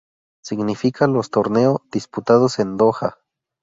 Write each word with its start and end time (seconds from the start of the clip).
Significa 0.43 1.05
los 1.05 1.29
torneo 1.29 1.83
disputados 1.91 2.57
en 2.57 2.75
Doha. 2.75 3.19